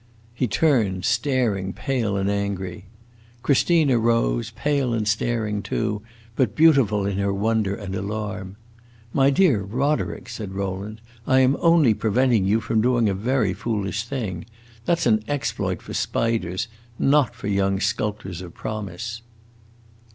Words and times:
He 0.33 0.47
turned, 0.47 1.05
staring, 1.05 1.73
pale 1.73 2.17
and 2.17 2.27
angry. 2.27 2.85
Christina 3.43 3.99
rose, 3.99 4.49
pale 4.49 4.95
and 4.95 5.07
staring, 5.07 5.61
too, 5.61 6.01
but 6.35 6.55
beautiful 6.55 7.05
in 7.05 7.19
her 7.19 7.31
wonder 7.31 7.75
and 7.75 7.93
alarm. 7.93 8.55
"My 9.13 9.29
dear 9.29 9.61
Roderick," 9.61 10.27
said 10.27 10.53
Rowland, 10.55 11.01
"I 11.27 11.41
am 11.41 11.55
only 11.59 11.93
preventing 11.93 12.45
you 12.45 12.61
from 12.61 12.81
doing 12.81 13.09
a 13.09 13.13
very 13.13 13.53
foolish 13.53 14.03
thing. 14.05 14.45
That 14.85 14.97
's 14.97 15.05
an 15.05 15.23
exploit 15.27 15.83
for 15.83 15.93
spiders, 15.93 16.67
not 16.97 17.35
for 17.35 17.45
young 17.47 17.79
sculptors 17.79 18.41
of 18.41 18.55
promise." 18.55 19.21